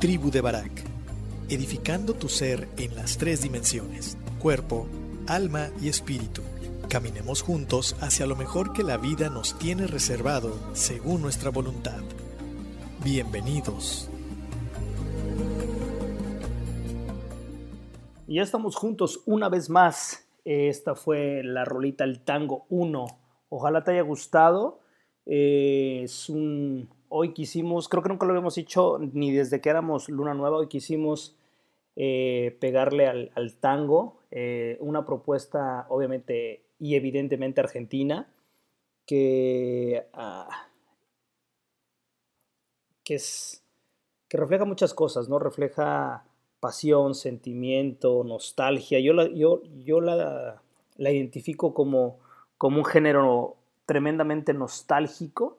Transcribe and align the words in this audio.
Tribu 0.00 0.30
de 0.30 0.40
Barak, 0.40 0.84
edificando 1.48 2.14
tu 2.14 2.28
ser 2.28 2.68
en 2.76 2.94
las 2.94 3.18
tres 3.18 3.42
dimensiones, 3.42 4.16
cuerpo, 4.38 4.86
alma 5.26 5.70
y 5.82 5.88
espíritu. 5.88 6.42
Caminemos 6.88 7.42
juntos 7.42 7.96
hacia 8.00 8.24
lo 8.26 8.36
mejor 8.36 8.72
que 8.72 8.84
la 8.84 8.96
vida 8.96 9.28
nos 9.28 9.58
tiene 9.58 9.88
reservado 9.88 10.54
según 10.72 11.20
nuestra 11.20 11.50
voluntad. 11.50 11.98
Bienvenidos. 13.02 14.08
Ya 18.28 18.42
estamos 18.42 18.76
juntos 18.76 19.22
una 19.26 19.48
vez 19.48 19.68
más. 19.68 20.28
Esta 20.44 20.94
fue 20.94 21.42
la 21.42 21.64
rolita 21.64 22.04
El 22.04 22.20
Tango 22.20 22.66
1. 22.68 23.04
Ojalá 23.48 23.82
te 23.82 23.90
haya 23.90 24.02
gustado. 24.02 24.78
Es 25.26 26.28
un, 26.28 26.88
hoy 27.08 27.32
quisimos, 27.32 27.88
creo 27.88 28.02
que 28.02 28.08
nunca 28.08 28.26
lo 28.26 28.32
habíamos 28.32 28.58
hecho 28.58 28.98
ni 28.98 29.32
desde 29.32 29.60
que 29.60 29.70
éramos 29.70 30.08
Luna 30.08 30.34
Nueva, 30.34 30.58
hoy 30.58 30.68
quisimos 30.68 31.36
eh, 31.96 32.56
pegarle 32.60 33.06
al, 33.06 33.54
tango, 33.60 34.20
eh, 34.30 34.76
una 34.80 35.04
propuesta 35.04 35.86
obviamente 35.88 36.62
y 36.78 36.94
evidentemente 36.94 37.60
argentina, 37.60 38.28
que, 39.04 40.06
ah, 40.12 40.68
que, 43.02 43.14
es, 43.16 43.64
que 44.28 44.36
refleja 44.36 44.64
muchas 44.64 44.94
cosas, 44.94 45.28
¿no? 45.28 45.38
Refleja 45.38 46.24
pasión, 46.60 47.14
sentimiento, 47.14 48.22
nostalgia. 48.24 49.00
Yo 49.00 49.12
la, 49.12 49.28
yo, 49.28 49.62
yo 49.84 50.00
la, 50.00 50.62
la 50.96 51.10
identifico 51.10 51.74
como, 51.74 52.18
como 52.58 52.78
un 52.78 52.84
género 52.84 53.56
tremendamente 53.86 54.52
nostálgico, 54.52 55.57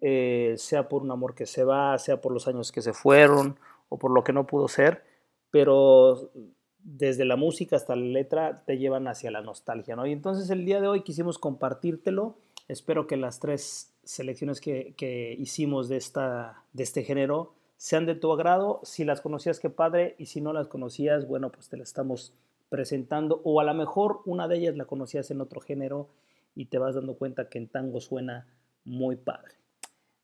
eh, 0.00 0.54
sea 0.56 0.88
por 0.88 1.02
un 1.02 1.10
amor 1.10 1.34
que 1.34 1.46
se 1.46 1.64
va, 1.64 1.98
sea 1.98 2.20
por 2.20 2.32
los 2.32 2.48
años 2.48 2.72
que 2.72 2.82
se 2.82 2.92
fueron 2.92 3.58
o 3.88 3.98
por 3.98 4.10
lo 4.10 4.22
que 4.24 4.32
no 4.32 4.46
pudo 4.46 4.68
ser, 4.68 5.02
pero 5.50 6.30
desde 6.78 7.24
la 7.24 7.36
música 7.36 7.76
hasta 7.76 7.96
la 7.96 8.04
letra 8.04 8.64
te 8.64 8.78
llevan 8.78 9.08
hacia 9.08 9.30
la 9.30 9.42
nostalgia, 9.42 9.96
¿no? 9.96 10.06
Y 10.06 10.12
entonces 10.12 10.48
el 10.50 10.64
día 10.64 10.80
de 10.80 10.88
hoy 10.88 11.02
quisimos 11.02 11.38
compartírtelo. 11.38 12.36
Espero 12.68 13.06
que 13.06 13.16
las 13.16 13.40
tres 13.40 13.94
selecciones 14.04 14.60
que, 14.60 15.36
hicimos 15.38 15.88
de, 15.88 15.96
esta, 15.96 16.64
de 16.72 16.82
este 16.82 17.02
género 17.02 17.52
sean 17.76 18.06
de 18.06 18.14
tu 18.14 18.32
agrado. 18.32 18.80
Si 18.84 19.04
las 19.04 19.20
conocías, 19.20 19.60
qué 19.60 19.70
padre, 19.70 20.14
y 20.18 20.26
si 20.26 20.40
no 20.40 20.52
las 20.52 20.68
conocías, 20.68 21.26
bueno, 21.26 21.50
pues 21.50 21.68
te 21.68 21.76
las 21.76 21.88
estamos 21.88 22.32
presentando, 22.68 23.40
o 23.44 23.60
a 23.60 23.64
lo 23.64 23.74
mejor 23.74 24.20
una 24.26 24.46
de 24.48 24.58
ellas 24.58 24.76
la 24.76 24.84
conocías 24.84 25.30
en 25.30 25.40
otro 25.40 25.60
género 25.60 26.08
y 26.54 26.66
te 26.66 26.78
vas 26.78 26.94
dando 26.94 27.14
cuenta 27.14 27.48
que 27.48 27.58
en 27.58 27.68
tango 27.68 28.00
suena 28.00 28.46
muy 28.84 29.16
padre. 29.16 29.57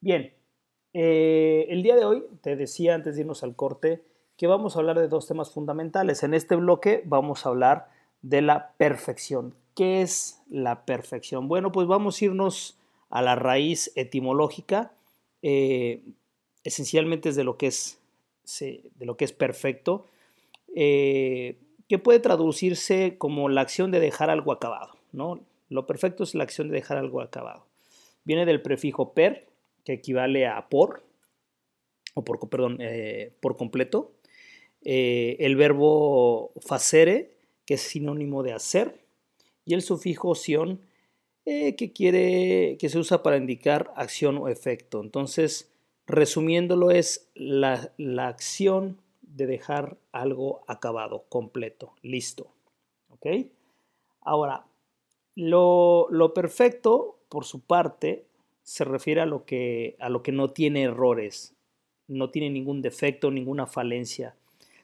Bien, 0.05 0.35
eh, 0.93 1.65
el 1.71 1.83
día 1.83 1.97
de 1.97 2.05
hoy 2.05 2.25
te 2.43 2.57
decía 2.57 2.95
antes 2.95 3.15
de 3.15 3.23
irnos 3.23 3.43
al 3.43 3.57
corte 3.57 4.05
que 4.37 4.47
vamos 4.47 4.77
a 4.77 4.81
hablar 4.81 4.99
de 4.99 5.09
dos 5.09 5.27
temas 5.27 5.51
fundamentales. 5.51 6.23
En 6.23 6.35
este 6.35 6.57
bloque 6.57 7.03
vamos 7.07 7.47
a 7.47 7.49
hablar 7.49 7.89
de 8.21 8.43
la 8.43 8.75
perfección. 8.77 9.55
¿Qué 9.75 10.03
es 10.03 10.43
la 10.51 10.85
perfección? 10.85 11.49
Bueno, 11.49 11.73
pues 11.73 11.87
vamos 11.87 12.21
a 12.21 12.25
irnos 12.27 12.77
a 13.09 13.23
la 13.23 13.35
raíz 13.35 13.93
etimológica. 13.97 14.93
Eh, 15.41 16.03
esencialmente 16.65 17.31
es 17.31 17.37
de 17.37 17.45
lo 17.45 17.57
que 17.57 17.69
es, 17.69 17.99
de 18.61 19.07
lo 19.07 19.17
que 19.17 19.25
es 19.25 19.33
perfecto, 19.33 20.05
eh, 20.77 21.57
que 21.89 21.99
puede 21.99 22.21
traducirse 22.21 23.17
como 23.17 23.49
la 23.49 23.63
acción 23.63 23.91
de 23.91 24.01
dejar 24.01 24.29
algo 24.29 24.53
acabado. 24.53 24.99
¿no? 25.13 25.41
Lo 25.71 25.87
perfecto 25.87 26.25
es 26.25 26.35
la 26.35 26.45
acción 26.45 26.69
de 26.69 26.75
dejar 26.75 26.99
algo 26.99 27.23
acabado. 27.23 27.65
Viene 28.25 28.45
del 28.45 28.61
prefijo 28.61 29.15
per, 29.15 29.54
que 29.85 29.93
equivale 29.93 30.47
a 30.47 30.69
por, 30.69 31.05
o 32.15 32.25
por, 32.25 32.49
perdón, 32.49 32.79
eh, 32.81 33.33
por 33.41 33.57
completo. 33.57 34.13
Eh, 34.83 35.37
el 35.41 35.57
verbo 35.57 36.53
facere, 36.61 37.37
que 37.67 37.75
es 37.75 37.83
sinónimo 37.83 38.43
de 38.43 38.53
hacer. 38.53 39.01
Y 39.65 39.75
el 39.75 39.83
sufijo 39.83 40.35
sion, 40.35 40.81
eh, 41.47 41.77
que, 41.77 41.93
quiere, 41.93 42.77
que 42.79 42.89
se 42.89 42.99
usa 42.99 43.23
para 43.23 43.37
indicar 43.37 43.93
acción 43.97 44.39
o 44.39 44.49
efecto. 44.49 45.01
Entonces, 45.01 45.73
resumiéndolo, 46.07 46.91
es 46.91 47.31
la, 47.35 47.93
la 47.97 48.29
acción 48.29 49.01
de 49.23 49.47
dejar 49.47 49.97
algo 50.13 50.63
acabado, 50.69 51.25
completo, 51.29 51.95
listo. 52.03 52.55
Ahora, 54.21 54.67
lo, 55.35 56.33
perfecto, 56.35 57.19
por 57.29 57.45
su 57.45 57.61
parte, 57.61 58.27
se 58.65 58.83
refiere 58.83 59.21
a 59.21 59.27
lo, 59.27 59.45
que, 59.45 59.97
a 60.01 60.09
lo 60.09 60.25
que 60.25 60.33
no 60.33 60.51
tiene 60.51 60.83
errores, 60.83 61.55
no 62.09 62.31
tiene 62.31 62.51
ningún 62.51 62.83
defecto, 62.83 63.31
ninguna 63.31 63.67
falencia. 63.67 64.35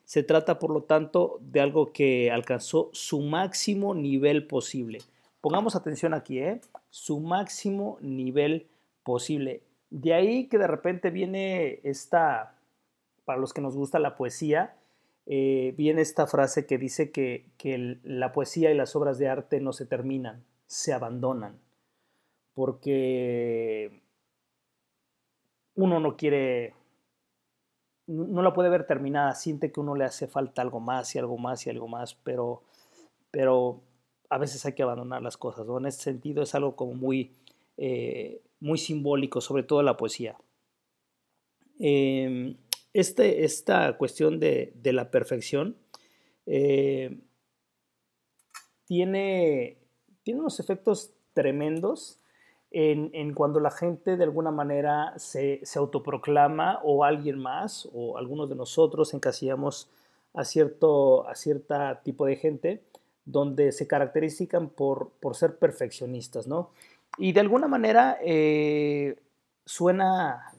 Se 0.05 0.23
trata, 0.23 0.59
por 0.59 0.71
lo 0.71 0.83
tanto, 0.83 1.39
de 1.41 1.61
algo 1.61 1.93
que 1.93 2.31
alcanzó 2.31 2.91
su 2.93 3.21
máximo 3.21 3.95
nivel 3.95 4.47
posible. 4.47 4.99
Pongamos 5.41 5.75
atención 5.75 6.15
aquí, 6.15 6.39
¿eh? 6.39 6.61
Su 6.91 7.21
máximo 7.21 7.99
nivel 8.01 8.69
posible. 9.03 9.63
De 9.91 10.15
ahí 10.15 10.47
que 10.47 10.59
de 10.59 10.67
repente 10.67 11.11
viene 11.11 11.81
esta, 11.83 12.55
para 13.25 13.41
los 13.41 13.53
que 13.53 13.61
nos 13.61 13.77
gusta 13.77 13.99
la 13.99 14.17
poesía, 14.17 14.77
eh, 15.27 15.75
viene 15.77 16.03
esta 16.03 16.27
frase 16.27 16.67
que 16.67 16.77
dice 16.79 17.11
que, 17.11 17.47
la 18.03 18.33
poesía 18.33 18.71
y 18.71 18.77
las 18.77 18.95
obras 18.97 19.19
de 19.19 19.29
arte 19.29 19.61
no 19.61 19.73
se 19.73 19.87
terminan, 19.87 20.45
se 20.67 20.93
abandonan, 20.93 21.59
porque 22.61 24.03
uno 25.77 25.99
no 25.99 26.15
quiere, 26.15 26.75
no 28.07 28.43
la 28.43 28.53
puede 28.53 28.69
ver 28.69 28.87
terminada, 28.87 29.35
siente 29.35 29.73
que 29.73 29.81
uno 29.81 29.95
le 29.95 30.05
hace 30.05 30.27
falta 30.27 30.61
algo 30.61 30.79
más 30.79 31.15
y 31.15 31.19
algo 31.19 31.39
más 31.39 31.67
y 31.67 31.71
algo 31.71 31.89
más, 31.89 32.17
pero, 32.17 32.63
pero 33.31 33.81
a 34.29 34.37
veces 34.37 34.67
hay 34.67 34.75
que 34.75 34.83
abandonar 34.83 35.23
las 35.23 35.39
cosas. 35.39 35.67
En 35.67 35.87
ese 35.87 36.03
sentido 36.03 36.43
es 36.43 36.55
algo 36.55 36.77
como 36.77 36.93
muy, 36.93 37.33
eh, 37.79 38.43
muy 38.61 38.77
simbólico, 38.77 39.41
sobre 39.41 39.63
todo 39.63 39.83
la 39.83 39.97
poesía. 39.97 40.37
Em, 41.79 42.59
este, 42.93 43.47
esta 43.47 43.97
cuestión 43.97 44.39
de, 44.39 44.75
la 44.85 45.11
perfección 45.11 45.79
eh, 46.45 47.23
tiene, 48.85 49.79
tiene 50.25 50.41
unos 50.41 50.61
efectos 50.61 51.15
tremendos 51.33 52.20
en, 52.73 53.35
cuando 53.35 53.59
la 53.59 53.71
gente 53.71 54.17
de 54.17 54.25
alguna 54.25 54.51
manera 54.51 55.13
se, 55.17 55.63
autoproclama 55.75 56.81
o 56.85 57.05
alguien 57.05 57.39
más 57.39 57.89
o 57.93 58.17
algunos 58.17 58.49
de 58.49 58.55
nosotros 58.55 59.13
encasillamos 59.13 59.89
a 60.35 60.45
cierto 60.45 61.29
a 61.29 61.35
cierta 61.35 62.01
tipo 62.03 62.27
de 62.27 62.37
gente 62.37 62.83
donde 63.25 63.73
se 63.73 63.87
caracterizan 63.87 64.69
por, 64.69 65.11
por 65.21 65.37
ser 65.37 65.57
perfeccionistas, 65.59 66.47
¿no? 66.47 66.71
Y 67.19 67.33
de 67.33 67.41
alguna 67.41 67.69
manera 67.69 68.19
eh, 68.23 69.17
suena, 69.65 70.53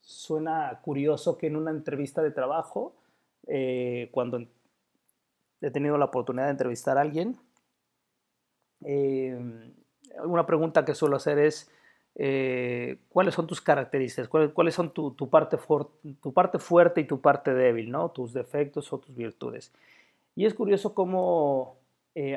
suena 0.00 0.80
curioso 0.82 1.38
que 1.38 1.46
en 1.46 1.56
una 1.56 1.70
entrevista 1.70 2.22
de 2.22 2.30
trabajo, 2.30 2.94
eh, 3.46 4.08
cuando 4.12 4.46
he 5.60 5.70
tenido 5.70 5.98
la 5.98 6.06
oportunidad 6.06 6.46
de 6.46 6.52
entrevistar 6.52 6.98
a 6.98 7.02
alguien, 7.02 7.38
eh, 8.84 9.72
una 10.24 10.46
pregunta 10.46 10.84
que 10.84 10.94
suelo 10.94 11.16
hacer 11.16 11.38
es, 11.38 11.70
eh, 12.14 12.98
¿cuáles 13.08 13.34
son 13.34 13.46
tus 13.46 13.60
características? 13.60 14.28
¿Cuáles, 14.28 14.74
son 14.74 14.92
tu, 14.92 15.14
parte 15.30 15.56
tu 16.20 16.32
parte 16.32 16.58
fuerte 16.58 17.00
y 17.00 17.04
tu 17.04 17.20
parte 17.20 17.54
débil? 17.54 17.90
¿no? 17.90 18.10
Tus 18.10 18.32
defectos 18.32 18.92
o 18.92 18.98
tus 18.98 19.14
virtudes. 19.14 19.72
Y 20.34 20.46
es 20.46 20.54
curioso 20.54 20.94
cómo 20.94 21.76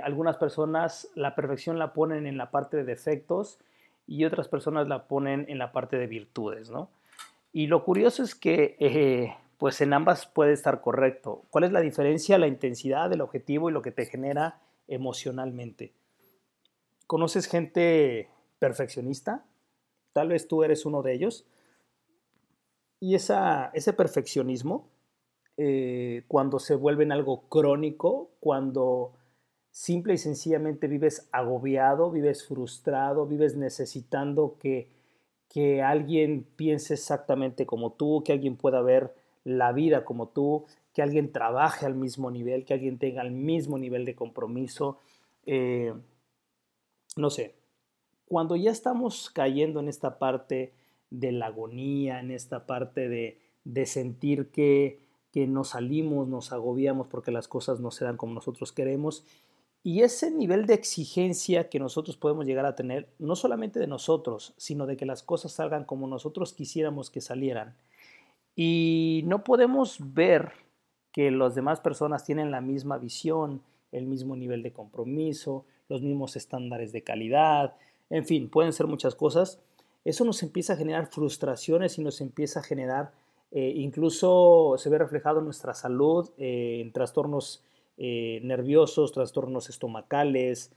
algunas 0.03 0.37
personas 0.37 1.09
la 1.15 1.33
perfección 1.33 1.79
la 1.79 1.91
ponen 1.93 2.27
en 2.27 2.37
la 2.37 2.51
parte 2.51 2.77
de 2.77 2.83
defectos 2.83 3.57
y 4.11 4.25
otras 4.25 4.47
personas 4.47 4.87
la 4.87 5.07
ponen 5.07 5.45
en 5.47 5.57
la 5.57 5.71
parte 5.71 5.97
de 5.97 6.05
virtudes, 6.05 6.69
¿no? 6.69 6.89
Y 7.53 7.67
lo 7.67 7.83
curioso 7.83 8.23
es 8.23 8.35
que, 8.35 8.75
eh, 8.79 9.33
pues 9.57 9.81
en 9.81 9.93
ambas 9.93 10.25
puede 10.25 10.53
estar 10.53 10.81
correcto. 10.81 11.43
¿Cuál 11.49 11.65
es 11.65 11.71
la 11.71 11.81
diferencia? 11.81 12.37
La 12.37 12.47
intensidad 12.47 13.09
del 13.09 13.21
objetivo 13.21 13.69
y 13.69 13.73
lo 13.73 13.81
que 13.81 13.91
te 13.91 14.05
genera 14.05 14.59
emocionalmente. 14.87 15.93
¿Conoces 17.11 17.47
gente 17.47 18.29
perfeccionista? 18.57 19.43
Tal 20.13 20.29
vez 20.29 20.47
tú 20.47 20.63
eres 20.63 20.85
uno 20.85 21.01
de 21.01 21.11
ellos. 21.11 21.45
Y 23.01 23.15
ese 23.15 23.93
perfeccionismo 23.97 24.87
eh, 25.57 26.23
cuando 26.29 26.57
se 26.57 26.73
vuelven 26.73 27.11
algo 27.11 27.49
crónico, 27.49 28.29
cuando 28.39 29.11
simple 29.71 30.13
y 30.13 30.17
sencillamente 30.19 30.87
vives 30.87 31.27
agobiado, 31.33 32.11
vives 32.11 32.47
frustrado, 32.47 33.25
vives 33.25 33.57
necesitando 33.57 34.55
que, 34.57 34.87
que 35.49 35.81
alguien 35.81 36.47
piense 36.55 36.93
exactamente 36.93 37.65
como 37.65 37.91
tú, 37.91 38.23
que 38.23 38.31
alguien 38.31 38.55
pueda 38.55 38.81
ver 38.81 39.13
la 39.43 39.73
vida 39.73 40.05
como 40.05 40.29
tú, 40.29 40.63
que 40.93 41.01
alguien 41.01 41.33
trabaje 41.33 41.85
al 41.85 41.95
mismo 41.95 42.31
nivel, 42.31 42.63
que 42.63 42.73
alguien 42.73 42.99
tenga 42.99 43.21
el 43.21 43.31
mismo 43.31 43.77
nivel 43.77 44.05
de 44.05 44.15
compromiso. 44.15 44.97
Eh, 45.45 45.93
no 47.15 47.29
sé, 47.29 47.55
cuando 48.25 48.55
ya 48.55 48.71
estamos 48.71 49.29
cayendo 49.29 49.79
en 49.79 49.89
esta 49.89 50.17
parte 50.17 50.73
de 51.09 51.31
la 51.31 51.47
agonía, 51.47 52.19
en 52.19 52.31
esta 52.31 52.65
parte 52.65 53.09
de, 53.09 53.39
de 53.65 53.85
sentir 53.85 54.49
que, 54.51 54.99
que 55.31 55.47
nos 55.47 55.69
salimos, 55.69 56.27
nos 56.27 56.53
agobiamos 56.53 57.07
porque 57.07 57.31
las 57.31 57.47
cosas 57.47 57.79
no 57.79 57.91
se 57.91 58.05
dan 58.05 58.17
como 58.17 58.33
nosotros 58.33 58.71
queremos, 58.71 59.25
y 59.83 60.01
ese 60.01 60.29
nivel 60.29 60.67
de 60.67 60.75
exigencia 60.75 61.67
que 61.69 61.79
nosotros 61.79 62.15
podemos 62.15 62.45
llegar 62.45 62.65
a 62.65 62.75
tener, 62.75 63.09
no 63.17 63.35
solamente 63.35 63.79
de 63.79 63.87
nosotros, 63.87 64.53
sino 64.57 64.85
de 64.85 64.95
que 64.95 65.07
las 65.07 65.23
cosas 65.23 65.53
salgan 65.53 65.85
como 65.85 66.07
nosotros 66.07 66.53
quisiéramos 66.53 67.09
que 67.09 67.19
salieran. 67.19 67.75
Y 68.55 69.23
no 69.25 69.43
podemos 69.43 69.97
ver 70.13 70.51
que 71.11 71.31
las 71.31 71.55
demás 71.55 71.79
personas 71.79 72.23
tienen 72.23 72.51
la 72.51 72.61
misma 72.61 72.99
visión, 72.99 73.63
el 73.91 74.05
mismo 74.05 74.35
nivel 74.35 74.61
de 74.61 74.71
compromiso, 74.71 75.65
los 75.91 76.01
mismos 76.01 76.35
estándares 76.35 76.91
de 76.91 77.03
calidad, 77.03 77.75
en 78.09 78.25
fin, 78.25 78.49
pueden 78.49 78.73
ser 78.73 78.87
muchas 78.87 79.13
cosas. 79.15 79.59
Eso 80.03 80.25
nos 80.25 80.41
empieza 80.41 80.73
a 80.73 80.77
generar 80.77 81.07
frustraciones 81.07 81.97
y 81.97 82.01
nos 82.01 82.21
empieza 82.21 82.61
a 82.61 82.63
generar, 82.63 83.11
eh, 83.51 83.73
incluso 83.75 84.75
se 84.77 84.89
ve 84.89 84.97
reflejado 84.97 85.39
en 85.39 85.45
nuestra 85.45 85.73
salud, 85.73 86.29
eh, 86.37 86.79
en 86.81 86.91
trastornos 86.91 87.63
eh, 87.97 88.39
nerviosos, 88.43 89.11
trastornos 89.11 89.69
estomacales, 89.69 90.71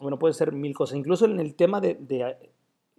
bueno, 0.00 0.18
puede 0.18 0.32
ser 0.32 0.52
mil 0.52 0.74
cosas. 0.74 0.96
Incluso 0.96 1.26
en 1.26 1.38
el 1.40 1.54
tema 1.54 1.82
de, 1.82 1.98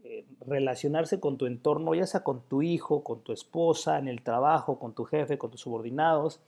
eh, 0.04 0.26
relacionarse 0.46 1.20
con 1.20 1.38
tu 1.38 1.46
entorno, 1.46 1.96
ya 1.96 2.06
sea 2.06 2.24
con 2.24 2.42
tu 2.42 2.62
hijo, 2.62 3.04
con 3.04 3.22
tu 3.22 3.32
esposa, 3.32 3.98
en 3.98 4.10
el 4.10 4.24
trabajo, 4.24 4.78
con 4.78 4.94
tu 4.94 5.06
jefe, 5.06 5.38
con 5.38 5.52
tus 5.52 5.62
subordinados, 5.62 6.42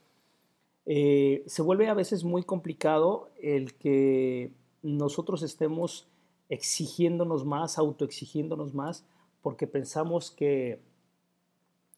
se 0.86 1.62
vuelve 1.62 1.88
a 1.88 1.94
veces 1.94 2.24
muy 2.24 2.42
complicado 2.42 3.30
el 3.40 3.74
que 3.74 4.52
nosotros 4.82 5.42
estemos 5.42 6.06
exigiéndonos 6.48 7.44
más, 7.44 7.78
autoexigiéndonos 7.78 8.74
más, 8.74 9.06
porque 9.40 9.66
pensamos 9.66 10.30
que, 10.30 10.80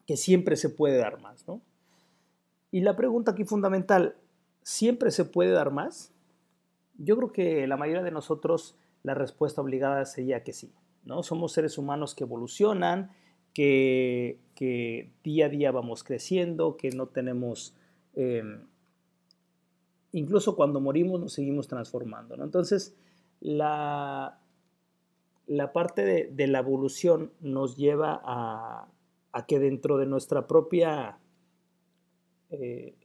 que 0.05 0.15
siempre 0.15 0.55
se 0.55 0.69
puede 0.69 0.97
dar 0.97 1.19
más, 1.21 1.47
¿no? 1.47 1.61
Y 2.71 2.81
la 2.81 2.95
pregunta 2.95 3.31
aquí 3.31 3.43
fundamental, 3.43 4.15
¿Siempre 4.67 5.11
se 5.11 5.23
puede 5.23 5.51
dar 5.51 5.71
más? 5.71 6.11
Yo 6.97 7.15
creo 7.15 7.31
que 7.31 7.67
la 7.67 7.77
mayoría 7.77 8.03
de 8.03 8.11
nosotros 8.11 8.75
la 9.01 9.13
respuesta 9.13 9.61
obligada 9.61 10.03
sería 10.03 10.43
que 10.43 10.51
sí. 10.51 10.73
¿no? 11.05 11.23
Somos 11.23 11.53
seres 11.53 11.77
humanos 11.77 12.13
que 12.13 12.25
evolucionan, 12.25 13.11
que, 13.53 14.41
día 15.23 15.45
a 15.45 15.49
día 15.49 15.71
vamos 15.71 16.03
creciendo, 16.03 16.75
que 16.75 16.89
no 16.89 17.07
tenemos... 17.07 17.77
Em, 18.13 18.67
incluso 20.11 20.55
cuando 20.55 20.79
morimos 20.79 21.19
nos 21.19 21.33
seguimos 21.33 21.67
transformando. 21.67 22.35
Entonces, 22.43 22.95
la, 23.39 24.39
la 25.47 25.73
parte 25.73 26.03
de, 26.29 26.47
la 26.47 26.59
evolución 26.59 27.31
nos 27.39 27.77
lleva 27.77 28.21
a, 28.23 28.87
que 29.47 29.59
dentro 29.59 29.97
de 29.97 30.07
nuestra 30.07 30.47
propia 30.47 31.19
eh, 32.49 32.95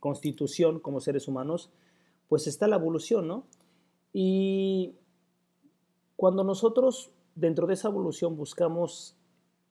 constitución 0.00 0.80
como 0.80 1.00
seres 1.00 1.28
humanos, 1.28 1.70
pues 2.28 2.46
está 2.46 2.66
la 2.66 2.76
evolución, 2.76 3.28
¿no? 3.28 3.46
Y 4.12 4.96
cuando 6.16 6.44
nosotros 6.44 7.12
dentro 7.34 7.66
de 7.66 7.74
esa 7.74 7.88
evolución 7.88 8.36
buscamos 8.36 9.16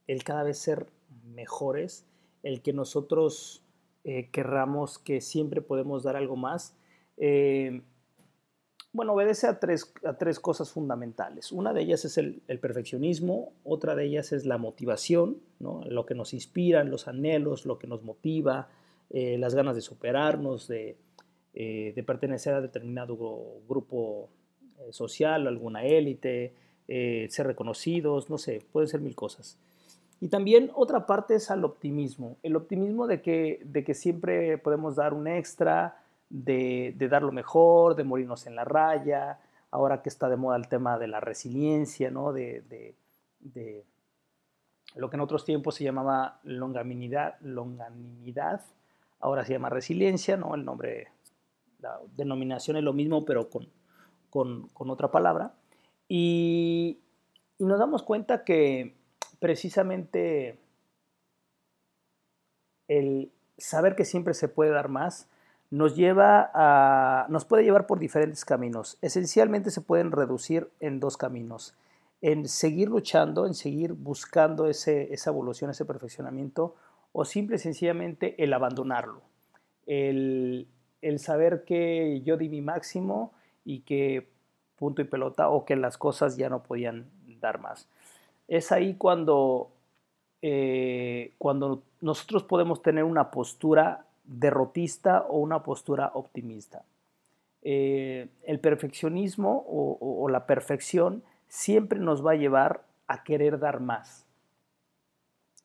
el 0.08 0.24
cada 0.24 0.44
vez 0.44 0.60
ser 0.60 0.92
mejores, 1.34 2.06
el 2.44 2.62
que 2.62 2.74
nosotros 2.74 3.64
eh, 4.04 4.30
querramos 4.32 5.00
que 5.00 5.22
siempre 5.22 5.62
podemos 5.62 6.04
dar 6.04 6.16
algo 6.16 6.36
más, 6.36 6.76
eh, 7.24 7.82
bueno, 8.94 9.14
obedece 9.14 9.48
a 9.48 9.60
tres, 9.60 9.94
a 10.04 10.18
tres 10.18 10.40
cosas 10.40 10.72
fundamentales. 10.72 11.52
Una 11.52 11.72
de 11.72 11.84
ellas 11.84 12.04
es 12.04 12.18
el, 12.18 12.42
perfeccionismo, 12.60 13.54
otra 13.64 13.96
de 13.96 14.06
ellas 14.06 14.34
es 14.34 14.46
la 14.46 14.58
motivación, 14.58 15.38
¿no? 15.60 15.84
lo 15.86 16.06
que 16.08 16.16
nos 16.16 16.34
inspira, 16.34 16.84
los 16.84 17.08
anhelos, 17.08 17.66
lo 17.68 17.78
que 17.78 17.88
nos 17.88 18.04
motiva, 18.04 18.70
eh, 19.12 19.38
las 19.38 19.54
ganas 19.54 19.76
de 19.76 19.82
superarnos, 19.82 20.68
de, 20.68 20.98
eh, 21.54 21.94
de, 21.96 22.04
pertenecer 22.04 22.56
a 22.56 22.62
determinado 22.62 23.16
grupo 23.70 24.30
social, 24.90 25.48
alguna 25.48 25.86
élite, 25.86 26.56
ser 26.88 27.48
reconocidos, 27.48 28.30
no 28.30 28.38
sé, 28.38 28.66
pueden 28.74 28.90
ser 28.90 29.00
mil 29.00 29.16
cosas. 29.16 29.58
Y 30.20 30.28
también 30.28 30.72
otra 30.74 31.06
parte 31.06 31.36
es 31.36 31.50
al 31.50 31.64
optimismo, 31.64 32.38
el 32.44 32.56
optimismo 32.56 33.08
de 33.08 33.22
que, 33.22 33.62
de 33.64 33.84
que 33.84 33.94
siempre 33.94 34.58
podemos 34.58 34.96
dar 34.96 35.14
un 35.14 35.28
extra, 35.28 36.01
de, 36.32 36.94
de, 36.98 37.10
dar 37.10 37.24
lo 37.24 37.32
mejor, 37.32 37.96
de 37.96 38.04
morirnos 38.04 38.48
en 38.48 38.56
la 38.56 38.64
raya, 38.64 39.40
ahora 39.70 40.02
que 40.02 40.10
está 40.10 40.30
de 40.30 40.38
moda 40.38 40.58
el 40.58 40.68
tema 40.68 40.98
de 40.98 41.08
la 41.08 41.20
resiliencia, 41.20 42.10
¿no? 42.12 42.34
de, 42.34 42.62
de 43.40 43.86
lo 44.96 45.10
que 45.10 45.16
en 45.16 45.22
otros 45.22 45.46
tiempos 45.46 45.76
se 45.76 45.84
llamaba 45.84 46.40
longanimidad, 46.44 47.40
longanimidad 47.42 48.62
ahora 49.22 49.46
se 49.46 49.54
llama 49.54 49.70
resiliencia, 49.70 50.36
¿no? 50.36 50.56
El 50.56 50.66
nombre, 50.66 51.08
la 51.80 52.00
denominación 52.16 52.78
es 52.78 52.84
lo 52.84 52.94
mismo, 52.94 53.24
pero 53.24 53.50
con, 53.50 53.70
con, 54.30 54.90
otra 54.90 55.12
palabra. 55.12 55.54
Y, 56.08 57.00
y, 57.58 57.66
nos 57.66 57.80
damos 57.80 58.04
cuenta 58.04 58.44
que 58.44 58.96
precisamente 59.40 60.60
el 62.88 63.32
saber 63.58 63.96
que 63.96 64.06
siempre 64.06 64.34
se 64.34 64.50
puede 64.50 64.72
dar 64.72 64.90
más 64.90 65.30
nos 65.72 65.96
lleva 65.96 66.52
a, 66.54 67.28
nos 67.30 67.46
puede 67.46 67.64
llevar 67.64 67.88
por 67.88 67.98
diferentes 67.98 68.44
caminos. 68.44 68.98
Esencialmente 69.02 69.72
se 69.72 69.82
pueden 69.82 70.12
reducir 70.12 70.70
en 70.82 71.00
dos 71.00 71.16
caminos. 71.18 71.74
En 72.22 72.48
seguir 72.48 72.90
luchando, 72.90 73.48
en 73.48 73.56
seguir 73.56 73.94
buscando 73.94 74.68
ese, 74.68 75.14
esa 75.14 75.32
evolución, 75.32 75.72
ese 75.72 75.86
perfeccionamiento, 75.86 76.76
o 77.14 77.26
simple 77.26 77.56
y 77.56 77.60
sencillamente 77.60 78.42
el 78.44 78.54
abandonarlo, 78.54 79.22
el, 79.86 80.68
saber 81.18 81.64
que 81.66 82.22
yo 82.24 82.38
di 82.38 82.48
mi 82.48 82.62
máximo 82.62 83.34
y 83.66 83.80
que 83.80 84.30
punto 84.76 85.02
y 85.02 85.06
pelota 85.06 85.50
o 85.50 85.66
que 85.66 85.76
las 85.76 85.98
cosas 85.98 86.38
ya 86.38 86.50
no 86.50 86.64
podían 86.64 87.10
dar 87.40 87.60
más. 87.60 87.88
Es 88.48 88.72
ahí 88.72 88.96
cuando, 88.96 89.72
eh, 90.42 91.34
cuando 91.38 91.84
nosotros 92.02 92.44
podemos 92.44 92.82
tener 92.82 93.04
una 93.04 93.32
postura 93.32 94.06
derrotista 94.32 95.26
o 95.28 95.40
una 95.40 95.62
postura 95.62 96.12
optimista. 96.14 96.84
Eh, 97.64 98.30
el 98.44 98.60
perfeccionismo 98.60 99.66
o, 99.68 100.28
la 100.30 100.48
perfección 100.48 101.24
siempre 101.48 102.00
nos 102.00 102.26
va 102.26 102.32
a 102.32 102.36
llevar 102.36 102.84
a 103.08 103.24
querer 103.24 103.60
dar 103.60 103.82
más. 103.82 104.26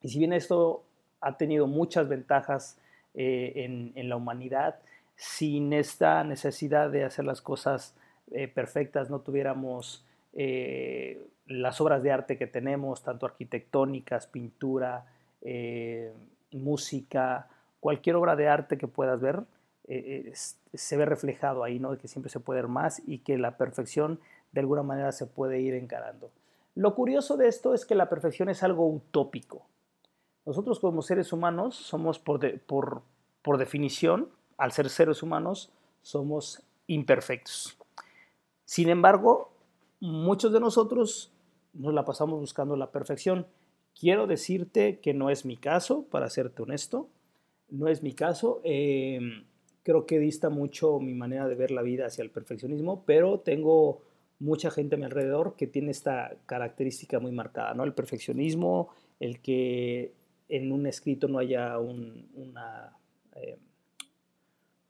Y 0.02 0.08
si 0.08 0.18
bien 0.18 0.32
esto 0.32 0.82
ha 1.20 1.37
tenido 1.37 1.66
muchas 1.66 2.08
ventajas 2.08 2.78
eh, 3.14 3.92
en, 3.94 4.08
la 4.08 4.16
humanidad. 4.16 4.76
Sin 5.14 5.73
esta 5.73 6.23
necesidad 6.25 6.90
de 6.90 7.04
hacer 7.04 7.25
las 7.25 7.40
cosas 7.40 7.94
eh, 8.32 8.49
perfectas, 8.49 9.08
no 9.08 9.20
tuviéramos 9.20 10.04
las 11.46 11.80
obras 11.80 12.02
de 12.02 12.12
arte 12.12 12.37
que 12.37 12.46
tenemos, 12.46 13.02
tanto 13.02 13.25
arquitectónicas, 13.25 14.26
pintura, 14.26 15.06
música, 16.52 17.49
cualquier 17.80 18.16
obra 18.16 18.37
de 18.37 18.49
arte 18.49 18.78
que 18.78 18.88
puedas 18.88 19.21
ver, 19.21 19.45
se 20.75 20.97
ve 20.97 21.04
reflejado 21.04 21.62
ahí, 21.62 21.78
¿no? 21.78 21.92
De 21.92 21.99
que 21.99 22.09
siempre 22.09 22.30
se 22.30 22.40
puede 22.40 22.61
ver 22.61 22.68
más 22.68 23.00
y 23.06 23.18
que 23.18 23.38
la 23.38 23.56
perfección 23.56 24.21
de 24.52 24.61
alguna 24.61 24.83
manera 24.83 25.12
se 25.12 25.26
puede 25.26 25.61
ir 25.61 25.75
encarando. 25.75 26.30
Lo 26.75 26.95
curioso 26.95 27.37
de 27.37 27.49
esto 27.49 27.73
es 27.73 27.87
que 27.87 27.95
la 27.95 28.09
perfección 28.09 28.49
es 28.49 28.62
algo 28.62 28.87
utópico. 28.87 29.66
Nosotros 30.45 30.78
como 30.78 31.02
seres 31.02 31.33
humanos 31.33 31.75
somos 31.75 32.18
por, 32.18 32.61
por, 32.61 33.59
definición, 33.59 34.28
al 34.59 34.73
ser 34.73 34.90
seres 34.90 35.23
humanos, 35.23 35.73
somos 36.02 36.62
imperfectos. 36.87 37.78
Sin 38.64 38.88
embargo, 38.88 39.50
muchos 40.00 40.52
de 40.52 40.61
nosotros 40.61 41.33
nos 41.73 41.95
la 41.95 42.04
pasamos 42.04 42.38
buscando 42.38 42.76
la 42.76 42.90
perfección. 42.90 43.47
Quiero 43.99 44.26
decirte 44.26 45.00
que 45.00 45.14
no 45.14 45.30
es 45.30 45.45
mi 45.45 45.56
caso, 45.56 46.04
para 46.04 46.28
serte 46.28 46.62
honesto, 46.62 47.09
no 47.70 47.88
es 47.88 48.02
mi 48.02 48.12
caso. 48.12 48.61
Em, 48.64 49.44
creo 49.82 50.06
que 50.06 50.18
dista 50.18 50.50
mucho 50.50 50.99
mi 51.00 51.14
manera 51.14 51.49
de 51.49 51.54
ver 51.54 51.70
la 51.70 51.82
vida 51.82 52.06
hacia 52.06 52.23
el 52.23 52.30
perfeccionismo, 52.30 53.04
pero 53.06 53.40
tengo 53.40 54.02
mucha 54.38 54.70
gente 54.70 54.96
a 54.96 54.99
mi 54.99 55.04
alrededor 55.04 55.56
que 55.56 55.66
tiene 55.66 55.90
esta 55.90 56.37
característica 56.46 57.20
muy 57.20 57.32
marcada, 57.32 57.75
¿no? 57.75 57.85
El 57.85 57.94
perfeccionismo, 57.94 58.90
el 59.20 59.40
que 59.40 60.12
en 60.49 60.73
un 60.73 60.87
escrito 60.87 61.28
no 61.28 61.38
haya 61.38 61.78
una 61.78 62.96
eh, 63.35 63.58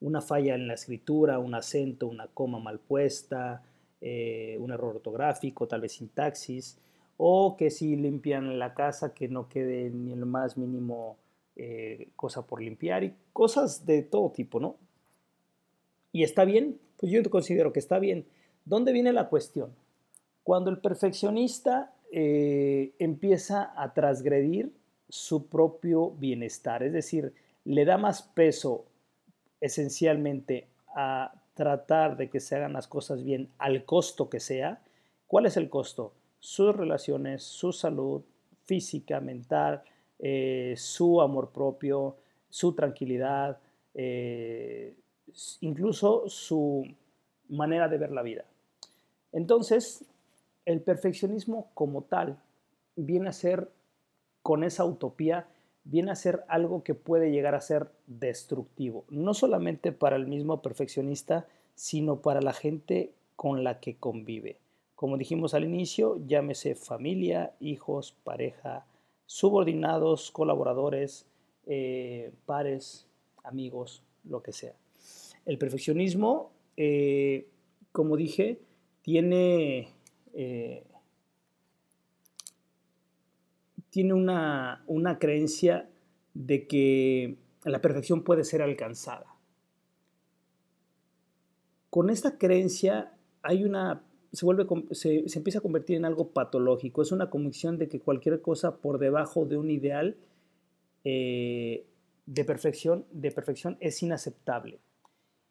una 0.00 0.20
falla 0.20 0.54
en 0.54 0.68
la 0.68 0.74
escritura, 0.74 1.38
un 1.38 1.54
acento, 1.54 2.06
una 2.06 2.28
coma 2.28 2.58
mal 2.58 2.78
puesta, 2.78 3.62
eh, 4.00 4.56
un 4.60 4.70
error 4.70 4.96
ortográfico, 4.96 5.66
tal 5.66 5.80
vez 5.80 5.92
sintaxis, 5.92 6.78
o 7.16 7.56
que 7.56 7.70
si 7.70 7.96
limpian 7.96 8.58
la 8.58 8.74
casa 8.74 9.14
que 9.14 9.28
no 9.28 9.48
quede 9.48 9.90
ni 9.90 10.12
el 10.12 10.26
más 10.26 10.56
mínimo 10.58 11.16
eh, 11.56 12.10
cosa 12.16 12.46
por 12.46 12.60
limpiar 12.60 13.02
y 13.02 13.14
cosas 13.32 13.86
de 13.86 14.02
todo 14.02 14.30
tipo, 14.30 14.60
¿no? 14.60 14.76
Y 16.12 16.22
está 16.22 16.44
bien, 16.44 16.78
pues 16.98 17.10
yo 17.10 17.22
considero 17.30 17.72
que 17.72 17.78
está 17.78 17.98
bien. 17.98 18.26
¿Dónde 18.64 18.92
viene 18.92 19.12
la 19.12 19.28
cuestión? 19.28 19.74
Cuando 20.42 20.70
el 20.70 20.78
perfeccionista 20.78 21.94
eh, 22.12 22.92
empieza 22.98 23.72
a 23.76 23.94
transgredir 23.94 24.72
su 25.08 25.46
propio 25.46 26.10
bienestar, 26.10 26.82
es 26.82 26.92
decir, 26.92 27.32
le 27.64 27.84
da 27.84 27.96
más 27.96 28.22
peso 28.22 28.84
esencialmente 29.60 30.68
a 30.94 31.42
tratar 31.54 32.16
de 32.16 32.28
que 32.28 32.40
se 32.40 32.54
hagan 32.54 32.74
las 32.74 32.86
cosas 32.86 33.24
bien 33.24 33.48
al 33.58 33.84
costo 33.84 34.28
que 34.28 34.40
sea. 34.40 34.82
¿Cuál 35.26 35.46
es 35.46 35.56
el 35.56 35.70
costo? 35.70 36.12
Sus 36.38 36.76
relaciones, 36.76 37.42
su 37.42 37.72
salud 37.72 38.22
física, 38.66 39.20
mental, 39.20 39.82
eh, 40.18 40.74
su 40.76 41.20
amor 41.20 41.50
propio, 41.50 42.16
su 42.48 42.74
tranquilidad, 42.74 43.58
eh, 43.94 44.94
incluso 45.60 46.28
su 46.28 46.86
manera 47.48 47.88
de 47.88 47.98
ver 47.98 48.12
la 48.12 48.22
vida. 48.22 48.44
Entonces, 49.32 50.04
el 50.64 50.80
perfeccionismo 50.80 51.70
como 51.74 52.02
tal 52.02 52.38
viene 52.96 53.28
a 53.28 53.32
ser, 53.32 53.70
con 54.42 54.64
esa 54.64 54.84
utopía, 54.84 55.48
viene 55.84 56.10
a 56.10 56.16
ser 56.16 56.44
algo 56.48 56.82
que 56.82 56.94
puede 56.94 57.30
llegar 57.30 57.54
a 57.54 57.60
ser 57.60 57.90
destructivo, 58.06 59.04
no 59.08 59.34
solamente 59.34 59.92
para 59.92 60.16
el 60.16 60.26
mismo 60.26 60.62
perfeccionista, 60.62 61.46
sino 61.74 62.22
para 62.22 62.40
la 62.40 62.52
gente 62.52 63.12
con 63.36 63.62
la 63.62 63.80
que 63.80 63.96
convive. 63.96 64.58
Como 64.94 65.18
dijimos 65.18 65.52
al 65.54 65.64
inicio, 65.64 66.18
llámese 66.26 66.74
familia, 66.74 67.52
hijos, 67.60 68.16
pareja, 68.24 68.86
subordinados, 69.26 70.30
colaboradores, 70.30 71.26
eh, 71.66 72.32
pares, 72.46 73.06
amigos, 73.44 74.02
lo 74.24 74.42
que 74.42 74.52
sea. 74.52 74.74
El 75.44 75.58
perfeccionismo, 75.58 76.52
eh, 76.76 77.46
como 77.92 78.16
dije, 78.16 78.60
tiene 79.02 79.88
eh, 80.34 80.84
tiene 83.96 84.12
una, 84.12 84.84
creencia 85.18 85.88
de 86.34 86.66
que 86.66 87.38
la 87.64 87.80
perfección 87.80 88.24
puede 88.24 88.44
ser 88.44 88.60
alcanzada. 88.60 89.34
Con 91.88 92.10
esta 92.10 92.36
creencia 92.36 93.16
hay 93.40 93.64
una, 93.64 94.02
se, 94.32 94.44
vuelve, 94.44 94.66
se, 94.92 95.24
empieza 95.34 95.58
a 95.58 95.62
convertir 95.62 95.96
en 95.96 96.04
algo 96.04 96.28
patológico. 96.28 97.02
Es 97.02 97.12
una 97.12 97.30
convicción 97.30 97.78
de 97.78 97.88
que 97.88 98.00
cualquier 98.00 98.40
cosa 98.40 98.76
por 98.76 98.98
debajo 98.98 99.44
de 99.44 99.56
un 99.56 99.70
ideal 99.70 100.16
eh, 101.04 101.86
de, 102.26 102.44
perfección, 102.44 103.04
de 103.12 103.30
perfección 103.30 103.76
es 103.80 104.02
inaceptable. 104.02 104.78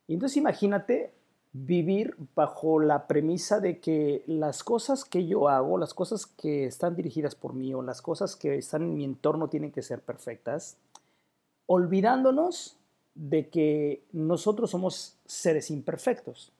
Y 0.08 0.14
entonces 0.14 0.38
imagínate 0.38 1.14
vivir 1.58 2.16
bajo 2.36 2.82
la 2.82 3.08
premisa 3.08 3.62
de 3.62 3.80
que 3.80 4.24
las 4.28 4.64
cosas 4.64 5.06
que 5.06 5.26
yo 5.26 5.48
hago, 5.48 5.78
las 5.78 5.94
cosas 5.94 6.26
que 6.26 6.66
están 6.66 6.98
dirigidas 6.98 7.34
por 7.34 7.54
mí 7.54 7.74
o 7.74 7.82
las 7.82 8.02
cosas 8.02 8.36
que 8.36 8.58
están 8.58 8.84
en 8.84 8.94
mi 8.94 9.06
entorno 9.06 9.48
tienen 9.48 9.72
que 9.72 9.82
ser 9.82 10.02
perfectas, 10.02 10.78
olvidándonos 11.66 12.78
de 13.16 13.50
que 13.50 14.04
nosotros 14.12 14.72
somos 14.72 15.16
seres 15.26 15.72
imperfectos. 15.72 16.52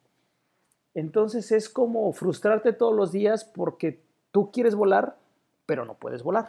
Entonces 0.96 1.52
es 1.52 1.70
como 1.70 2.12
frustrarte 2.14 2.72
todos 2.74 2.96
los 2.96 3.12
días 3.12 3.44
porque 3.44 4.02
tú 4.32 4.50
quieres 4.52 4.76
volar, 4.76 5.18
pero 5.66 5.86
no 5.86 5.96
puedes 5.96 6.24
volar. 6.24 6.48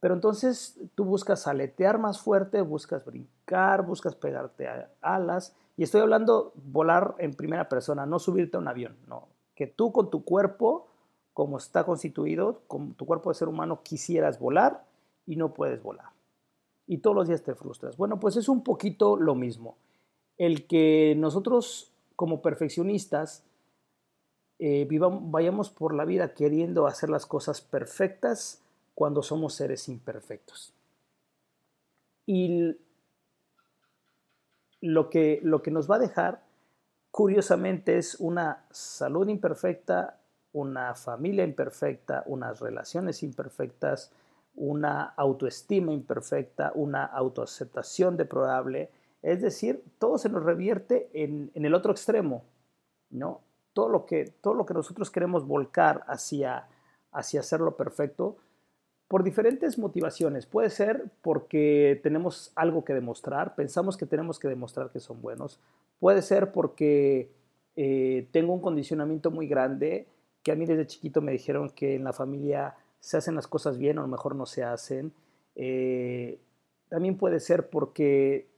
Pero 0.00 0.14
entonces 0.14 0.80
tú 0.94 1.04
buscas 1.04 1.46
aletear 1.46 1.98
más 1.98 2.20
fuerte, 2.20 2.62
buscas 2.62 3.04
brincar, 3.04 3.84
buscas 3.84 4.14
pegarte 4.14 4.66
alas 5.02 5.54
y 5.76 5.82
estoy 5.82 6.00
hablando 6.00 6.52
volar 6.54 7.16
en 7.18 7.34
primera 7.34 7.68
persona, 7.68 8.06
no 8.06 8.18
subirte 8.18 8.56
a 8.56 8.60
un 8.60 8.68
avión, 8.68 8.96
no. 9.06 9.28
Que 9.54 9.66
tú 9.66 9.92
con 9.92 10.08
tu 10.08 10.24
cuerpo, 10.24 10.86
como 11.34 11.58
está 11.58 11.84
constituido, 11.84 12.62
con 12.66 12.94
tu 12.94 13.04
cuerpo 13.04 13.28
de 13.28 13.34
ser 13.34 13.48
humano, 13.48 13.82
quisieras 13.82 14.38
volar 14.38 14.84
y 15.26 15.36
no 15.36 15.52
puedes 15.52 15.82
volar. 15.82 16.12
Y 16.86 16.98
todos 16.98 17.14
los 17.14 17.28
días 17.28 17.42
te 17.42 17.54
frustras. 17.54 17.98
Bueno, 17.98 18.18
pues 18.18 18.36
es 18.36 18.48
un 18.48 18.62
poquito 18.62 19.16
lo 19.18 19.34
mismo. 19.34 19.76
El 20.38 20.66
que 20.66 21.14
nosotros 21.18 21.92
como 22.18 22.42
perfeccionistas 22.42 23.44
eh, 24.58 24.88
vayamos 24.90 25.70
por 25.70 25.94
la 25.94 26.04
vida 26.04 26.34
queriendo 26.34 26.88
hacer 26.88 27.10
las 27.10 27.26
cosas 27.26 27.60
perfectas 27.60 28.60
cuando 28.96 29.22
somos 29.22 29.54
seres 29.54 29.88
imperfectos. 29.88 30.74
Y 32.26 32.76
lo 34.80 35.10
que, 35.10 35.38
lo 35.44 35.62
que 35.62 35.70
nos 35.70 35.88
va 35.88 35.94
a 35.94 36.00
dejar, 36.00 36.42
curiosamente, 37.12 37.98
es 37.98 38.16
una 38.16 38.64
salud 38.72 39.28
imperfecta, 39.28 40.18
una 40.52 40.96
familia 40.96 41.44
imperfecta, 41.44 42.24
unas 42.26 42.58
relaciones 42.58 43.22
imperfectas, 43.22 44.10
una 44.56 45.04
autoestima 45.04 45.92
imperfecta, 45.92 46.72
una 46.74 47.04
autoaceptación 47.04 48.16
deplorable. 48.16 48.90
Es 49.22 49.40
decir, 49.42 49.82
todo 49.98 50.18
se 50.18 50.28
nos 50.28 50.44
revierte 50.44 51.10
en, 51.12 51.50
el 51.54 51.74
otro 51.74 51.92
extremo, 51.92 52.44
¿no? 53.10 53.40
Todo 53.72 53.88
lo, 53.88 54.06
que, 54.06 54.32
todo 54.40 54.54
lo 54.54 54.66
que 54.66 54.74
nosotros 54.74 55.10
queremos 55.10 55.46
volcar 55.46 56.04
hacia, 56.08 56.68
hacia 57.12 57.40
hacerlo 57.40 57.76
perfecto, 57.76 58.36
por 59.08 59.24
diferentes 59.24 59.78
motivaciones. 59.78 60.46
Puede 60.46 60.70
ser 60.70 61.10
porque 61.22 61.98
tenemos 62.02 62.52
algo 62.54 62.84
que 62.84 62.94
demostrar, 62.94 63.54
pensamos 63.54 63.96
que 63.96 64.06
tenemos 64.06 64.38
que 64.38 64.48
demostrar 64.48 64.90
que 64.90 65.00
son 65.00 65.22
buenos. 65.22 65.60
Puede 65.98 66.22
ser 66.22 66.52
porque 66.52 67.30
eh, 67.76 68.28
tengo 68.32 68.52
un 68.52 68.60
condicionamiento 68.60 69.30
muy 69.30 69.48
grande, 69.48 70.06
que 70.42 70.52
a 70.52 70.56
mí 70.56 70.66
desde 70.66 70.86
chiquito 70.86 71.22
me 71.22 71.32
dijeron 71.32 71.70
que 71.70 71.94
en 71.94 72.04
la 72.04 72.12
familia 72.12 72.76
se 73.00 73.16
hacen 73.16 73.34
las 73.34 73.46
cosas 73.46 73.78
bien 73.78 73.98
o 73.98 74.00
a 74.00 74.04
lo 74.04 74.10
mejor 74.10 74.34
no 74.34 74.46
se 74.46 74.62
hacen. 74.62 75.12
Eh, 75.54 76.38
también 76.88 77.16
puede 77.16 77.40
ser 77.40 77.70
porque 77.70 78.48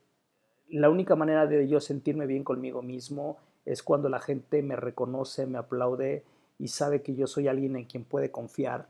la 0.70 0.90
única 0.90 1.16
manera 1.16 1.46
de 1.46 1.68
yo 1.68 1.80
sentirme 1.80 2.26
bien 2.26 2.44
conmigo 2.44 2.82
mismo 2.82 3.38
es 3.64 3.82
cuando 3.82 4.08
la 4.08 4.20
gente 4.20 4.62
me 4.62 4.76
reconoce, 4.76 5.46
me 5.46 5.58
aplaude 5.58 6.24
y 6.58 6.68
sabe 6.68 7.02
que 7.02 7.14
yo 7.14 7.26
soy 7.26 7.48
alguien 7.48 7.76
en 7.76 7.84
quien 7.84 8.04
puede 8.04 8.30
confiar. 8.30 8.88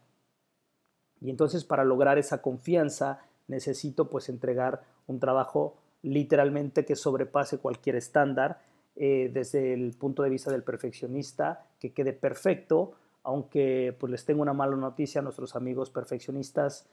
Y 1.21 1.31
entonces 1.31 1.65
para 1.65 1.85
lograr 1.85 2.19
esa 2.19 2.43
confianza 2.43 3.21
necesito 3.49 4.09
pues 4.09 4.29
entregar 4.29 4.83
un 5.07 5.21
trabajo 5.21 5.77
literalmente 6.03 6.85
que 6.85 6.97
sobrepase 6.97 7.59
cualquier 7.59 7.97
estándar 7.97 8.61
eh, 8.97 9.31
desde 9.33 9.75
el 9.75 9.93
punto 9.93 10.23
de 10.23 10.31
vista 10.31 10.51
del 10.51 10.63
perfeccionista, 10.63 11.67
que 11.79 11.93
quede 11.93 12.13
perfecto, 12.13 12.93
aunque 13.23 13.95
pues 13.99 14.11
les 14.11 14.25
tengo 14.25 14.43
una 14.43 14.53
mala 14.53 14.77
noticia 14.77 15.21
a 15.21 15.25
nuestros 15.25 15.57
amigos 15.57 15.91
perfeccionistas, 15.91 16.89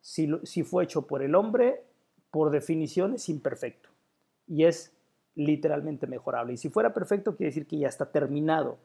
si, 0.00 0.28
si 0.44 0.62
fue 0.62 0.84
hecho 0.84 1.06
por 1.06 1.22
el 1.22 1.34
hombre, 1.34 1.82
por 2.30 2.50
definición 2.50 3.14
es 3.14 3.28
imperfecto 3.28 3.88
y 4.46 4.64
es 4.64 4.92
literalmente 5.34 6.06
mejorable. 6.06 6.54
Y 6.54 6.56
si 6.56 6.68
fuera 6.68 6.92
perfecto, 6.92 7.36
quiere 7.36 7.50
decir 7.50 7.66
que 7.66 7.78
ya 7.78 7.88
está 7.88 8.10
terminado 8.10 8.78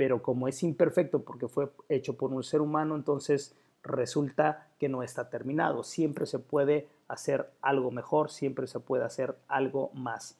pero 0.00 0.22
como 0.22 0.48
es 0.48 0.62
imperfecto 0.62 1.24
porque 1.24 1.46
fue 1.46 1.68
hecho 1.90 2.16
por 2.16 2.32
un 2.32 2.42
ser 2.42 2.62
humano, 2.62 2.96
entonces 2.96 3.54
resulta 3.82 4.66
que 4.78 4.88
no 4.88 5.02
está 5.02 5.28
terminado. 5.28 5.82
Siempre 5.82 6.24
se 6.24 6.38
puede 6.38 6.88
hacer 7.06 7.50
algo 7.60 7.90
mejor, 7.90 8.30
siempre 8.30 8.66
se 8.66 8.80
puede 8.80 9.04
hacer 9.04 9.36
algo 9.46 9.90
más. 9.92 10.38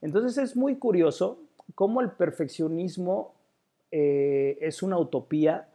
Entonces 0.00 0.38
es 0.38 0.56
muy 0.56 0.76
curioso 0.76 1.40
cómo 1.74 2.00
el 2.00 2.12
perfeccionismo 2.12 3.34
eh, 3.90 4.56
es 4.62 4.82
una 4.82 4.96
utopía 4.96 5.68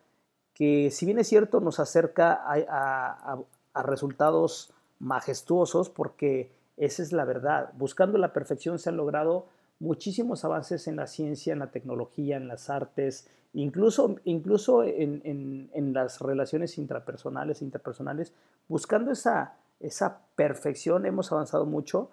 que 0.55 0.89
si 0.89 1.05
bien 1.05 1.19
es 1.19 1.27
cierto 1.27 1.59
nos 1.59 1.79
acerca 1.79 2.41
a, 2.43 3.37
a 3.71 3.83
resultados 3.83 4.73
majestuosos 4.99 5.89
porque 5.89 6.51
esa 6.77 7.01
es 7.01 7.11
la 7.11 7.25
verdad. 7.25 7.71
Buscando 7.77 8.17
la 8.17 8.33
perfección 8.33 8.79
se 8.79 8.89
han 8.89 8.97
logrado 8.97 9.47
muchísimos 9.79 10.43
avances 10.45 10.87
en 10.87 10.95
la 10.95 11.07
ciencia, 11.07 11.53
en 11.53 11.59
la 11.59 11.71
tecnología, 11.71 12.37
en 12.37 12.47
las 12.47 12.69
artes, 12.69 13.29
incluso, 13.53 14.15
incluso 14.23 14.83
en, 14.83 15.69
las 15.93 16.19
relaciones 16.21 16.77
intrapersonales 16.77 17.61
e 17.61 17.65
interpersonales. 17.65 18.33
Buscando 18.67 19.11
esa, 19.11 19.57
esa 19.79 20.21
perfección 20.35 21.05
hemos 21.05 21.31
avanzado 21.31 21.65
mucho, 21.65 22.11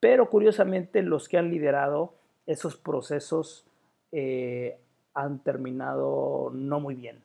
pero 0.00 0.28
curiosamente 0.28 1.02
los 1.02 1.28
que 1.28 1.38
han 1.38 1.50
liderado 1.50 2.14
esos 2.46 2.76
procesos 2.76 3.66
eh, 4.12 4.78
han 5.14 5.42
terminado 5.42 6.50
no 6.52 6.80
muy 6.80 6.94
bien. 6.94 7.22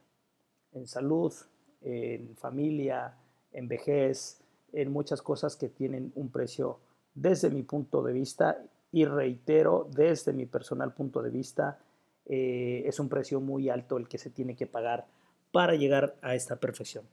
En 0.71 0.87
salud, 0.87 1.33
en 1.81 2.35
familia, 2.37 3.15
en 3.51 3.67
vejez, 3.67 4.39
en 4.73 4.91
muchas 4.91 5.21
cosas 5.21 5.55
que 5.55 5.69
tienen 5.69 6.11
un 6.15 6.29
precio 6.29 6.79
desde 7.13 7.49
mi 7.49 7.63
punto 7.63 8.01
de 8.03 8.13
vista 8.13 8.63
y 8.91 9.05
reitero, 9.05 9.88
desde 9.91 10.33
mi 10.33 10.45
personal 10.45 10.93
punto 10.93 11.21
de 11.21 11.29
vista, 11.29 11.79
eh, 12.25 12.83
es 12.85 12.99
un 12.99 13.09
precio 13.09 13.39
muy 13.39 13.69
alto 13.69 13.97
el 13.97 14.07
que 14.07 14.17
se 14.17 14.29
tiene 14.29 14.55
que 14.55 14.67
pagar 14.67 15.05
para 15.51 15.75
llegar 15.75 16.15
a 16.21 16.35
esta 16.35 16.55
perfección. 16.55 17.05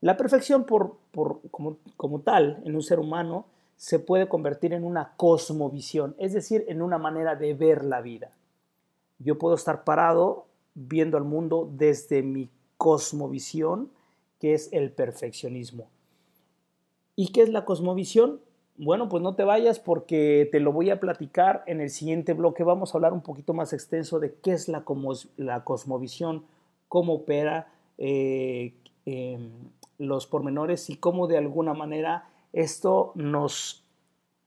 La 0.00 0.16
perfección 0.16 0.64
por, 0.64 0.98
como, 1.50 1.78
como 1.96 2.20
tal 2.20 2.62
en 2.64 2.74
un 2.76 2.82
ser 2.82 2.98
humano 2.98 3.46
se 3.76 3.98
puede 3.98 4.28
convertir 4.28 4.72
en 4.72 4.84
una 4.84 5.14
cosmovisión, 5.16 6.14
es 6.18 6.32
decir, 6.32 6.64
en 6.68 6.82
una 6.82 6.98
manera 6.98 7.36
de 7.36 7.54
ver 7.54 7.84
la 7.84 8.00
vida. 8.00 8.30
Yo 9.18 9.38
puedo 9.38 9.54
estar 9.54 9.84
parado 9.84 10.46
viendo 10.74 11.16
al 11.16 11.24
mundo 11.24 11.68
desde 11.72 12.22
mi 12.22 12.50
cosmovisión, 12.76 13.90
que 14.38 14.54
es 14.54 14.68
el 14.72 14.92
perfeccionismo. 14.92 15.90
¿Y 17.18 17.32
qué 17.32 17.42
es 17.42 17.48
la 17.48 17.64
cosmovisión? 17.64 18.40
Bueno, 18.76 19.08
pues 19.08 19.24
no 19.24 19.34
te 19.34 19.42
vayas 19.42 19.80
porque 19.80 20.48
te 20.52 20.60
lo 20.60 20.72
voy 20.72 20.90
a 20.90 21.00
platicar 21.00 21.64
en 21.66 21.80
el 21.80 21.90
siguiente 21.90 22.32
bloque. 22.32 22.62
Vamos 22.62 22.94
a 22.94 22.98
hablar 22.98 23.12
un 23.12 23.22
poquito 23.22 23.52
más 23.54 23.72
extenso 23.72 24.20
de 24.20 24.36
qué 24.36 24.52
es 24.52 24.68
la, 24.68 24.84
la 25.36 25.64
cosmovisión, 25.64 26.44
cómo 26.86 27.14
opera, 27.14 27.72
eh, 27.98 28.76
em, 29.04 29.50
los 29.98 30.28
pormenores 30.28 30.90
y 30.90 30.96
cómo 30.96 31.26
de 31.26 31.38
alguna 31.38 31.74
manera 31.74 32.30
esto 32.52 33.10
nos, 33.16 33.84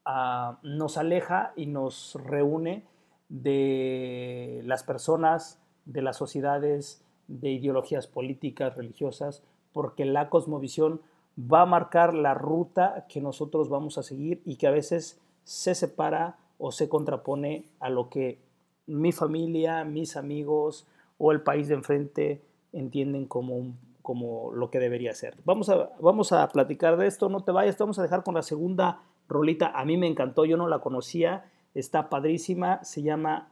ah, 0.05 0.57
nos 0.63 0.97
aleja 0.97 1.51
y 1.57 1.65
nos 1.65 2.17
reúne 2.23 2.85
de 3.27 4.61
las 4.63 4.83
personas, 4.83 5.61
de 5.83 6.03
las 6.03 6.15
sociedades, 6.15 7.03
de 7.27 7.49
ideologías 7.49 8.07
políticas, 8.07 8.77
religiosas, 8.77 9.43
porque 9.73 10.05
la 10.05 10.29
cosmovisión 10.29 11.01
va 11.37 11.61
a 11.61 11.65
marcar 11.65 12.13
la 12.13 12.33
ruta 12.33 13.05
que 13.07 13.21
nosotros 13.21 13.69
vamos 13.69 13.97
a 13.97 14.03
seguir 14.03 14.41
y 14.45 14.55
que 14.55 14.67
a 14.67 14.71
veces 14.71 15.19
se 15.43 15.75
separa 15.75 16.37
o 16.57 16.71
se 16.71 16.89
contrapone 16.89 17.65
a 17.79 17.89
lo 17.89 18.09
que 18.09 18.39
mi 18.87 19.11
familia, 19.11 19.83
mis 19.83 20.17
amigos 20.17 20.87
o 21.17 21.31
el 21.31 21.41
país 21.41 21.67
de 21.67 21.75
enfrente 21.75 22.41
entienden 22.73 23.25
como, 23.25 23.73
como 24.01 24.51
lo 24.53 24.69
que 24.69 24.79
debería 24.79 25.13
ser. 25.13 25.35
Vamos 25.45 25.69
a, 25.69 25.91
vamos 25.99 26.31
a 26.31 26.47
platicar 26.49 26.97
de 26.97 27.07
esto, 27.07 27.29
no 27.29 27.43
te 27.43 27.51
vayas, 27.51 27.77
te 27.77 27.83
vamos 27.83 27.99
a 27.99 28.03
dejar 28.03 28.23
con 28.23 28.35
la 28.35 28.43
segunda 28.43 29.01
rolita. 29.27 29.71
A 29.73 29.85
mí 29.85 29.97
me 29.97 30.07
encantó, 30.07 30.45
yo 30.45 30.57
no 30.57 30.67
la 30.67 30.79
conocía, 30.79 31.45
está 31.73 32.09
padrísima, 32.09 32.83
se 32.83 33.01
llama 33.01 33.49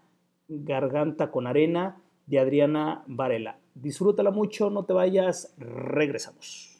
Garganta 0.48 1.32
con 1.32 1.48
Arena 1.48 2.02
de 2.26 2.40
Adriana 2.40 3.04
Varela. 3.08 3.58
Disfrútala 3.76 4.32
mucho, 4.32 4.70
no 4.70 4.84
te 4.84 4.94
vayas, 4.94 5.54
regresamos. 5.58 6.80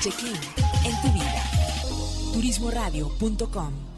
check-in 0.00 0.34
en 0.84 1.00
tu 1.02 1.12
vida. 1.12 1.42
Turismoradio.com 2.32 3.97